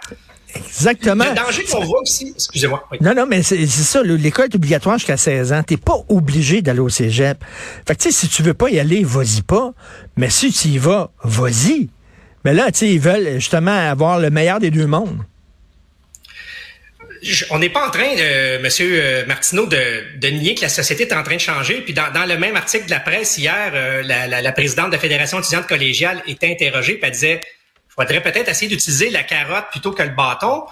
Exactement. 0.56 1.24
Le 1.24 1.34
danger 1.34 1.64
qu'on 1.64 1.84
voit 1.84 2.00
aussi, 2.00 2.32
excusez-moi. 2.34 2.86
Non, 3.00 3.14
non, 3.14 3.26
mais 3.26 3.42
c'est 3.42 3.66
ça, 3.66 4.02
l'école 4.02 4.46
est 4.46 4.54
obligatoire 4.54 4.98
jusqu'à 4.98 5.16
16 5.16 5.52
ans. 5.52 5.62
T'es 5.62 5.76
pas 5.76 5.96
obligé 6.08 6.62
d'aller 6.62 6.80
au 6.80 6.88
cégep. 6.88 7.38
Fait 7.86 7.94
que, 7.94 8.02
tu 8.02 8.10
sais, 8.10 8.18
si 8.18 8.28
tu 8.28 8.42
veux 8.42 8.54
pas 8.54 8.70
y 8.70 8.78
aller, 8.78 9.02
vas-y 9.04 9.42
pas. 9.42 9.72
Mais 10.16 10.30
si 10.30 10.52
tu 10.52 10.68
y 10.68 10.78
vas, 10.78 11.10
vas-y. 11.22 11.88
Mais 12.44 12.54
là, 12.54 12.70
tu 12.70 12.80
sais, 12.80 12.90
ils 12.90 13.00
veulent 13.00 13.34
justement 13.34 13.76
avoir 13.90 14.18
le 14.18 14.30
meilleur 14.30 14.60
des 14.60 14.70
deux 14.70 14.86
mondes. 14.86 15.22
on 17.50 17.58
n'est 17.58 17.70
pas 17.70 17.86
en 17.86 17.90
train, 17.90 18.14
de, 18.14 18.62
Monsieur 18.62 19.00
euh, 19.00 19.26
Martineau, 19.26 19.66
de, 19.66 20.28
nier 20.28 20.54
que 20.54 20.62
la 20.62 20.68
société 20.68 21.04
est 21.04 21.14
en 21.14 21.22
train 21.22 21.36
de 21.36 21.40
changer. 21.40 21.80
Puis 21.80 21.94
dans, 21.94 22.28
le 22.28 22.36
même 22.36 22.56
article 22.56 22.84
de 22.86 22.90
la 22.90 23.00
presse 23.00 23.38
hier, 23.38 23.72
euh, 23.74 24.02
la, 24.02 24.42
la, 24.42 24.52
présidente 24.52 24.88
de 24.88 24.92
la 24.92 25.00
Fédération 25.00 25.38
étudiante 25.40 25.66
collégiale 25.66 26.22
était 26.26 26.50
interrogée, 26.50 26.94
puis 26.94 27.02
elle 27.04 27.12
disait 27.12 27.40
faudrait 27.96 28.22
peut-être 28.22 28.48
essayer 28.48 28.68
d'utiliser 28.68 29.10
la 29.10 29.22
carotte 29.22 29.66
plutôt 29.70 29.92
que 29.92 30.02
le 30.02 30.10
bâton. 30.10 30.64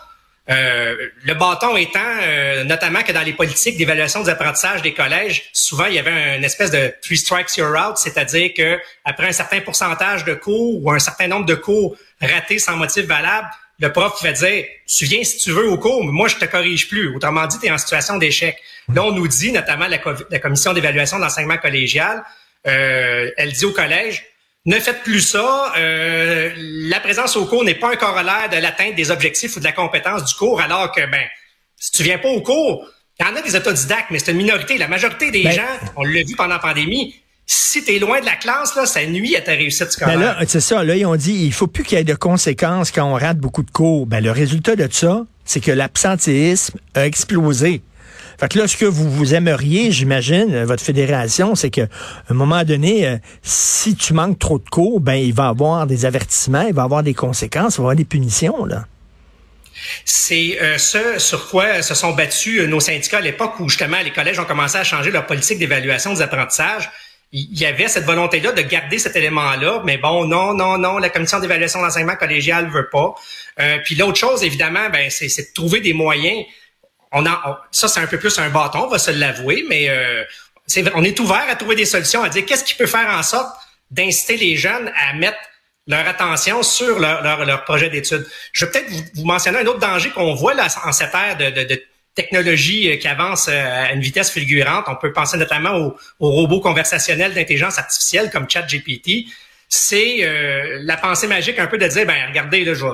Euh, 0.50 0.96
le 1.22 1.34
bâton 1.34 1.76
étant 1.76 2.00
euh, 2.00 2.64
notamment 2.64 3.02
que 3.02 3.12
dans 3.12 3.22
les 3.22 3.32
politiques 3.32 3.76
d'évaluation 3.76 4.24
des 4.24 4.30
apprentissages 4.30 4.82
des 4.82 4.92
collèges, 4.92 5.44
souvent 5.52 5.86
il 5.86 5.94
y 5.94 5.98
avait 6.00 6.36
une 6.36 6.42
espèce 6.42 6.72
de 6.72 6.92
three 7.00 7.16
strikes 7.16 7.56
you're 7.56 7.76
out, 7.76 7.96
c'est-à-dire 7.96 8.52
que 8.52 8.80
après 9.04 9.28
un 9.28 9.32
certain 9.32 9.60
pourcentage 9.60 10.24
de 10.24 10.34
cours 10.34 10.84
ou 10.84 10.90
un 10.90 10.98
certain 10.98 11.28
nombre 11.28 11.46
de 11.46 11.54
cours 11.54 11.96
ratés 12.20 12.58
sans 12.58 12.76
motif 12.76 13.06
valable, 13.06 13.48
le 13.78 13.92
prof 13.92 14.20
va 14.22 14.32
dire 14.32 14.64
tu 14.86 15.04
viens 15.04 15.22
si 15.22 15.38
tu 15.38 15.52
veux 15.52 15.68
au 15.68 15.78
cours, 15.78 16.04
mais 16.04 16.12
moi 16.12 16.28
je 16.28 16.36
te 16.36 16.44
corrige 16.44 16.88
plus. 16.88 17.14
Autrement 17.14 17.46
dit, 17.46 17.58
tu 17.58 17.66
es 17.66 17.70
en 17.70 17.78
situation 17.78 18.16
d'échec. 18.16 18.56
Là, 18.92 19.04
on 19.04 19.12
nous 19.12 19.28
dit, 19.28 19.52
notamment 19.52 19.86
la, 19.86 19.98
commission 20.38 20.72
d'évaluation 20.72 21.18
de 21.18 21.22
l'enseignement 21.22 21.56
collégial, 21.56 22.22
euh, 22.66 23.30
elle 23.36 23.52
dit 23.52 23.64
au 23.64 23.72
collège 23.72 24.24
ne 24.64 24.78
faites 24.78 25.02
plus 25.02 25.20
ça. 25.20 25.72
Euh, 25.76 26.50
la 26.56 27.00
présence 27.00 27.36
au 27.36 27.46
cours 27.46 27.64
n'est 27.64 27.74
pas 27.74 27.92
un 27.92 27.96
corollaire 27.96 28.48
de 28.50 28.56
l'atteinte 28.56 28.94
des 28.94 29.10
objectifs 29.10 29.56
ou 29.56 29.60
de 29.60 29.64
la 29.64 29.72
compétence 29.72 30.24
du 30.24 30.34
cours, 30.34 30.60
alors 30.60 30.92
que, 30.92 31.00
ben, 31.00 31.24
si 31.76 31.90
tu 31.90 32.02
viens 32.02 32.18
pas 32.18 32.28
au 32.28 32.40
cours, 32.40 32.86
il 33.18 33.26
y 33.26 33.28
en 33.28 33.36
a 33.36 33.42
des 33.42 33.56
autodidactes, 33.56 34.10
mais 34.10 34.18
c'est 34.18 34.32
une 34.32 34.38
minorité. 34.38 34.78
La 34.78 34.88
majorité 34.88 35.30
des 35.30 35.44
ben, 35.44 35.52
gens, 35.52 35.90
on 35.96 36.04
l'a 36.04 36.22
vu 36.22 36.34
pendant 36.36 36.54
la 36.54 36.58
pandémie, 36.58 37.14
si 37.44 37.84
tu 37.84 37.96
es 37.96 37.98
loin 37.98 38.20
de 38.20 38.26
la 38.26 38.36
classe, 38.36 38.74
là, 38.76 38.86
ça 38.86 39.04
nuit 39.04 39.36
à 39.36 39.40
ta 39.40 39.52
réussite 39.52 39.90
scolaire. 39.90 40.18
Ben 40.18 40.24
là, 40.24 40.38
c'est 40.46 40.60
ça. 40.60 40.84
Là, 40.84 40.96
ils 40.96 41.06
ont 41.06 41.16
dit, 41.16 41.44
il 41.44 41.52
faut 41.52 41.66
plus 41.66 41.84
qu'il 41.84 41.98
y 41.98 42.00
ait 42.00 42.04
de 42.04 42.14
conséquences 42.14 42.90
quand 42.90 43.04
on 43.04 43.14
rate 43.14 43.38
beaucoup 43.38 43.62
de 43.62 43.70
cours. 43.70 44.06
Ben, 44.06 44.22
le 44.22 44.30
résultat 44.30 44.76
de 44.76 44.88
ça, 44.90 45.24
c'est 45.44 45.60
que 45.60 45.72
l'absentéisme 45.72 46.78
a 46.94 47.04
explosé. 47.06 47.82
Fait 48.42 48.48
que 48.48 48.58
là, 48.58 48.66
ce 48.66 48.76
que 48.76 48.86
vous 48.86 49.08
vous 49.08 49.34
aimeriez, 49.34 49.92
j'imagine, 49.92 50.52
euh, 50.52 50.64
votre 50.64 50.82
fédération, 50.82 51.54
c'est 51.54 51.70
que, 51.70 51.82
à 51.82 51.86
un 52.30 52.34
moment 52.34 52.64
donné, 52.64 53.06
euh, 53.06 53.16
si 53.40 53.94
tu 53.94 54.14
manques 54.14 54.40
trop 54.40 54.58
de 54.58 54.68
cours, 54.68 54.98
ben, 54.98 55.14
il 55.14 55.32
va 55.32 55.44
y 55.44 55.48
avoir 55.48 55.86
des 55.86 56.06
avertissements, 56.06 56.62
il 56.62 56.74
va 56.74 56.82
y 56.82 56.84
avoir 56.84 57.04
des 57.04 57.14
conséquences, 57.14 57.74
il 57.74 57.78
va 57.78 57.82
y 57.82 57.84
avoir 57.84 57.96
des 57.96 58.04
punitions, 58.04 58.64
là. 58.64 58.86
C'est 60.04 60.58
euh, 60.60 60.76
ce 60.76 61.20
sur 61.20 61.50
quoi 61.50 61.82
se 61.82 61.94
sont 61.94 62.14
battus 62.14 62.68
nos 62.68 62.80
syndicats 62.80 63.18
à 63.18 63.20
l'époque 63.20 63.60
où 63.60 63.68
justement 63.68 63.98
les 64.04 64.12
collèges 64.12 64.40
ont 64.40 64.44
commencé 64.44 64.76
à 64.76 64.84
changer 64.84 65.12
leur 65.12 65.26
politique 65.26 65.58
d'évaluation 65.58 66.12
des 66.12 66.22
apprentissages 66.22 66.90
il 67.32 67.58
y 67.58 67.64
avait 67.64 67.88
cette 67.88 68.04
volonté-là 68.04 68.52
de 68.52 68.60
garder 68.60 68.98
cet 68.98 69.16
élément-là, 69.16 69.82
mais 69.86 69.96
bon, 69.96 70.26
non, 70.26 70.52
non, 70.52 70.76
non, 70.76 70.98
la 70.98 71.08
commission 71.08 71.40
d'évaluation 71.40 71.80
d'enseignement 71.80 72.16
collégial 72.16 72.68
veut 72.68 72.90
pas. 72.90 73.14
Euh, 73.58 73.78
puis 73.82 73.94
l'autre 73.94 74.18
chose, 74.18 74.44
évidemment, 74.44 74.90
ben, 74.90 75.08
c'est, 75.10 75.28
de 75.28 75.54
trouver 75.54 75.80
des 75.80 75.94
moyens. 75.94 76.44
On 77.12 77.26
a, 77.26 77.62
ça, 77.70 77.88
c'est 77.88 78.00
un 78.00 78.06
peu 78.06 78.18
plus 78.18 78.38
un 78.38 78.48
bâton, 78.48 78.84
on 78.84 78.88
va 78.88 78.98
se 78.98 79.10
l'avouer, 79.10 79.64
mais 79.68 79.88
euh, 79.88 80.24
on 80.94 81.04
est 81.04 81.18
ouvert 81.20 81.44
à 81.48 81.56
trouver 81.56 81.76
des 81.76 81.84
solutions, 81.84 82.22
à 82.22 82.28
dire 82.28 82.44
qu'est-ce 82.46 82.64
qui 82.64 82.74
peut 82.74 82.86
faire 82.86 83.08
en 83.08 83.22
sorte 83.22 83.54
d'inciter 83.90 84.36
les 84.36 84.56
jeunes 84.56 84.90
à 84.96 85.12
mettre 85.14 85.38
leur 85.86 86.06
attention 86.06 86.62
sur 86.62 86.98
leur, 86.98 87.22
leur, 87.44 87.64
projet 87.64 87.90
d'études. 87.90 88.26
Je 88.52 88.64
vais 88.64 88.70
peut-être 88.70 88.90
vous, 89.14 89.24
mentionner 89.24 89.58
un 89.58 89.66
autre 89.66 89.80
danger 89.80 90.10
qu'on 90.10 90.34
voit 90.34 90.54
là, 90.54 90.68
en 90.84 90.92
cette 90.92 91.12
ère 91.12 91.36
de, 91.36 91.50
de, 91.50 91.64
de 91.64 91.82
technologie 92.14 92.90
euh, 92.90 92.96
qui 92.96 93.08
avance 93.08 93.48
euh, 93.48 93.86
à 93.86 93.92
une 93.92 94.00
vitesse 94.00 94.30
fulgurante. 94.30 94.84
On 94.88 94.96
peut 94.96 95.12
penser 95.12 95.36
notamment 95.36 95.76
aux, 96.20 96.30
robots 96.30 96.60
conversationnels 96.60 97.34
d'intelligence 97.34 97.78
artificielle 97.78 98.30
comme 98.30 98.48
ChatGPT. 98.48 99.26
C'est 99.68 100.18
euh, 100.22 100.80
la 100.82 100.96
pensée 100.96 101.26
magique 101.26 101.58
un 101.58 101.66
peu 101.66 101.78
de 101.78 101.86
dire, 101.86 102.06
ben 102.06 102.28
regardez, 102.28 102.64
là, 102.64 102.74
je, 102.74 102.84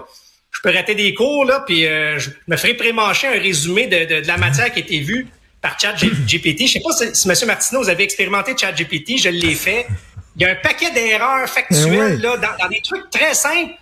je 0.58 0.68
peux 0.68 0.76
rater 0.76 0.94
des 0.96 1.14
cours, 1.14 1.44
là, 1.44 1.62
puis 1.64 1.82
je 1.82 2.30
me 2.48 2.56
ferai 2.56 2.74
prémancher 2.74 3.28
un 3.28 3.40
résumé 3.40 3.86
de, 3.86 4.20
de, 4.20 4.26
la 4.26 4.36
matière 4.36 4.72
qui 4.72 4.80
a 4.80 4.82
été 4.82 4.98
vue 4.98 5.28
par 5.62 5.78
ChatGPT. 5.78 6.66
Je 6.66 6.72
sais 6.72 6.80
pas 6.80 6.90
si, 6.92 7.14
si, 7.14 7.28
M. 7.28 7.34
Martineau, 7.46 7.82
vous 7.82 7.88
avez 7.88 8.02
expérimenté 8.02 8.56
ChatGPT, 8.56 9.18
je 9.18 9.28
l'ai 9.28 9.54
fait. 9.54 9.86
Il 10.36 10.42
y 10.42 10.44
a 10.44 10.50
un 10.50 10.56
paquet 10.56 10.90
d'erreurs 10.90 11.48
factuelles 11.48 12.20
là, 12.20 12.36
dans, 12.36 12.56
dans 12.60 12.68
des 12.68 12.80
trucs 12.82 13.08
très 13.10 13.34
simples 13.34 13.72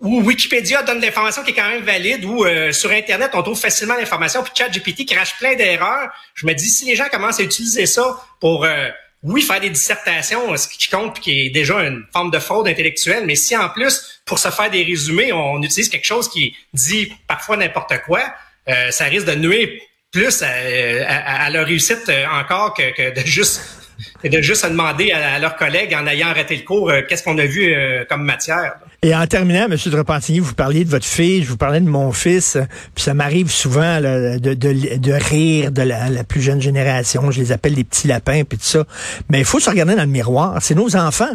où 0.00 0.22
Wikipédia 0.22 0.82
donne 0.82 1.00
de 1.00 1.06
l'information 1.06 1.42
qui 1.42 1.50
est 1.50 1.54
quand 1.54 1.68
même 1.68 1.82
valide, 1.82 2.24
ou 2.24 2.44
euh, 2.44 2.72
sur 2.72 2.90
Internet, 2.90 3.30
on 3.34 3.42
trouve 3.42 3.58
facilement 3.58 3.96
l'information, 3.96 4.42
puis 4.42 4.52
ChatGPT 4.54 5.06
crache 5.06 5.36
plein 5.38 5.56
d'erreurs. 5.56 6.10
Je 6.34 6.46
me 6.46 6.52
dis, 6.52 6.68
si 6.68 6.84
les 6.84 6.94
gens 6.94 7.08
commencent 7.10 7.40
à 7.40 7.42
utiliser 7.42 7.86
ça 7.86 8.16
pour, 8.38 8.64
euh, 8.64 8.88
oui, 9.24 9.42
faire 9.42 9.60
des 9.60 9.70
dissertations, 9.70 10.56
ce 10.56 10.68
qui 10.68 10.88
compte, 10.88 11.14
puis 11.14 11.22
qui 11.22 11.46
est 11.46 11.50
déjà 11.50 11.80
une 11.80 12.04
forme 12.12 12.30
de 12.30 12.38
fraude 12.38 12.68
intellectuelle, 12.68 13.24
mais 13.26 13.34
si 13.34 13.56
en 13.56 13.68
plus, 13.70 14.17
pour 14.28 14.38
se 14.38 14.50
faire 14.50 14.70
des 14.70 14.84
résumés, 14.84 15.32
on 15.32 15.60
utilise 15.62 15.88
quelque 15.88 16.04
chose 16.04 16.28
qui 16.28 16.54
dit 16.72 17.12
parfois 17.26 17.56
n'importe 17.56 17.94
quoi, 18.06 18.20
euh, 18.68 18.90
ça 18.90 19.04
risque 19.06 19.26
de 19.26 19.34
nuire 19.34 19.68
plus 20.12 20.42
à, 20.42 21.50
leur 21.50 21.66
réussite 21.66 22.10
encore 22.30 22.74
que, 22.74 23.20
de 23.20 23.26
juste 23.26 23.60
de 24.24 24.40
juste 24.40 24.64
demander 24.64 25.10
à, 25.10 25.38
leurs 25.38 25.56
collègues 25.56 25.92
en 25.94 26.06
ayant 26.06 26.28
arrêté 26.28 26.56
le 26.56 26.62
cours 26.62 26.92
qu'est-ce 27.08 27.24
qu'on 27.24 27.36
a 27.38 27.46
vu 27.46 27.74
comme 28.08 28.22
matière. 28.22 28.76
Et 29.02 29.14
en 29.14 29.24
terminant, 29.28 29.66
M. 29.66 29.70
de 29.70 30.40
vous 30.40 30.54
parliez 30.54 30.84
de 30.84 30.90
votre 30.90 31.06
fille, 31.06 31.44
je 31.44 31.48
vous 31.48 31.56
parlais 31.56 31.80
de 31.80 31.88
mon 31.88 32.10
fils, 32.10 32.58
puis 32.96 33.04
ça 33.04 33.14
m'arrive 33.14 33.48
souvent 33.48 34.00
de, 34.00 34.54
de, 34.54 35.12
rire 35.12 35.70
de 35.70 35.82
la, 35.82 36.24
plus 36.24 36.42
jeune 36.42 36.60
génération, 36.60 37.30
je 37.30 37.40
les 37.40 37.52
appelle 37.52 37.74
les 37.74 37.84
petits 37.84 38.08
lapins, 38.08 38.42
puis 38.42 38.58
tout 38.58 38.64
ça. 38.64 38.84
Mais 39.30 39.38
il 39.38 39.44
faut 39.44 39.60
se 39.60 39.70
regarder 39.70 39.94
dans 39.94 40.02
le 40.02 40.08
miroir, 40.08 40.58
c'est 40.60 40.74
nos 40.74 40.96
enfants. 40.96 41.30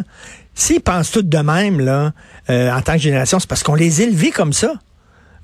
S'ils 0.54 0.80
pensent 0.80 1.10
tous 1.10 1.22
de 1.22 1.38
même, 1.38 1.80
là, 1.80 2.12
euh, 2.48 2.70
en 2.70 2.80
tant 2.80 2.94
que 2.94 3.00
génération, 3.00 3.38
c'est 3.40 3.48
parce 3.48 3.62
qu'on 3.62 3.74
les 3.74 4.02
élevait 4.02 4.30
comme 4.30 4.52
ça. 4.52 4.74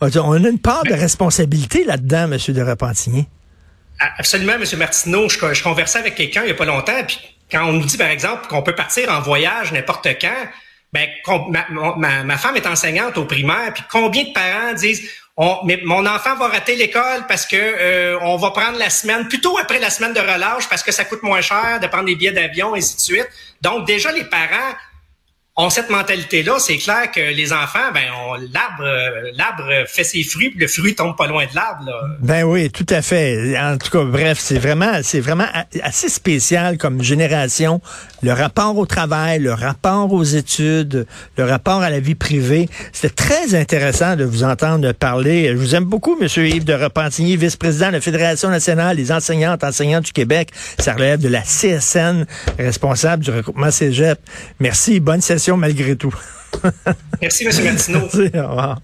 On 0.01 0.33
a 0.33 0.49
une 0.49 0.59
part 0.59 0.85
de 0.85 0.95
responsabilité 0.95 1.85
là-dedans, 1.85 2.33
M. 2.33 2.39
de 2.49 2.63
Repentigny. 2.63 3.29
Absolument, 4.17 4.55
M. 4.55 4.65
Martineau. 4.79 5.29
Je, 5.29 5.53
je 5.53 5.63
conversais 5.63 5.99
avec 5.99 6.15
quelqu'un 6.15 6.43
il 6.43 6.47
n'y 6.47 6.53
a 6.53 6.55
pas 6.55 6.65
longtemps, 6.65 7.05
puis 7.07 7.19
quand 7.51 7.67
on 7.67 7.73
nous 7.73 7.85
dit, 7.85 7.97
par 7.97 8.09
exemple, 8.09 8.47
qu'on 8.49 8.63
peut 8.63 8.75
partir 8.75 9.11
en 9.11 9.21
voyage 9.21 9.73
n'importe 9.73 10.07
quand, 10.21 10.47
ben, 10.93 11.09
ma, 11.97 12.25
ma, 12.25 12.37
femme 12.39 12.57
est 12.57 12.67
enseignante 12.67 13.19
au 13.19 13.25
primaire, 13.25 13.73
puis 13.75 13.83
combien 13.91 14.25
de 14.25 14.33
parents 14.33 14.73
disent 14.75 15.03
on, 15.37 15.59
mais 15.65 15.81
mon 15.85 16.05
enfant 16.07 16.37
va 16.37 16.49
rater 16.49 16.77
l'école 16.77 17.27
parce 17.29 17.47
que 17.47 17.57
euh, 17.57 18.19
on 18.21 18.37
va 18.37 18.51
prendre 18.51 18.79
la 18.79 18.91
semaine, 18.91 19.29
plutôt 19.29 19.57
après 19.59 19.79
la 19.79 19.89
semaine 19.89 20.13
de 20.13 20.21
relâche 20.21 20.69
parce 20.69 20.83
que 20.83 20.93
ça 20.93 21.05
coûte 21.05 21.23
moins 21.23 21.41
cher 21.41 21.79
de 21.81 21.87
prendre 21.87 22.07
des 22.07 22.17
billets 22.17 22.33
d'avion, 22.33 22.75
et 22.75 22.79
ainsi 22.79 22.97
de 22.97 23.01
suite. 23.01 23.29
Donc 23.63 23.87
déjà, 23.87 24.13
les 24.13 24.25
parents 24.25 24.75
ont 25.61 25.71
cette 25.71 25.91
mentalité-là, 25.91 26.59
c'est 26.59 26.79
clair 26.79 27.11
que 27.11 27.21
les 27.21 27.53
enfants, 27.53 27.93
ben, 27.93 28.05
l'arbre, 28.53 28.83
euh, 28.83 29.31
l'arbre 29.35 29.87
fait 29.87 30.05
ses 30.05 30.23
fruits, 30.23 30.51
puis 30.51 30.59
le 30.59 30.67
fruit 30.67 30.95
tombe 30.95 31.17
pas 31.17 31.27
loin 31.27 31.45
de 31.45 31.55
l'arbre. 31.55 31.91
Ben 32.21 32.45
oui, 32.45 32.71
tout 32.71 32.87
à 32.89 33.03
fait. 33.03 33.59
En 33.59 33.77
tout 33.77 33.91
cas, 33.91 34.05
bref, 34.05 34.39
c'est 34.41 34.59
vraiment, 34.59 35.01
c'est 35.03 35.21
vraiment 35.21 35.47
assez 35.83 36.09
spécial 36.09 36.79
comme 36.79 37.03
génération. 37.03 37.81
Le 38.23 38.33
rapport 38.33 38.77
au 38.77 38.87
travail, 38.87 39.41
le 39.41 39.53
rapport 39.53 40.13
aux 40.13 40.25
études, 40.25 41.07
le 41.37 41.45
rapport 41.45 41.83
à 41.83 41.91
la 41.91 42.01
vie 42.01 42.15
privée. 42.15 42.69
C'était 42.93 43.15
très 43.15 43.55
intéressant 43.55 44.17
de 44.17 44.25
vous 44.25 44.45
entendre 44.45 44.93
parler. 44.93 45.49
Je 45.49 45.57
vous 45.57 45.75
aime 45.75 45.85
beaucoup, 45.85 46.17
Monsieur 46.19 46.47
Yves 46.47 46.65
de 46.65 46.75
Repentigny, 46.75 47.37
vice-président 47.37 47.89
de 47.89 47.93
la 47.95 48.01
Fédération 48.01 48.49
nationale 48.49 48.97
des 48.97 49.13
enseignantes, 49.13 49.63
enseignants 49.63 50.01
du 50.01 50.13
Québec. 50.13 50.51
Ça 50.79 50.95
relève 50.95 51.21
de 51.21 51.29
la 51.29 51.43
CSN, 51.43 52.25
responsable 52.59 53.25
du 53.25 53.31
regroupement 53.31 53.71
Cégep. 53.71 54.19
Merci, 54.59 55.01
bonne 55.01 55.21
session 55.21 55.50
malgré 55.57 55.97
tout. 55.97 56.15
Merci, 57.21 57.45
M. 57.45 57.65
Martineau. 57.65 58.01
Merci, 58.01 58.39
au 58.39 58.49
revoir. 58.49 58.81